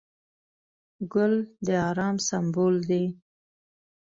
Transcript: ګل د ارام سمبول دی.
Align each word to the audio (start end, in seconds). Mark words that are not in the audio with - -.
ګل 1.13 1.33
د 1.65 1.67
ارام 1.89 2.15
سمبول 2.27 2.75
دی. 2.89 3.05